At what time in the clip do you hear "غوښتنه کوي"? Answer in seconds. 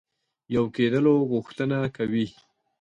1.31-2.25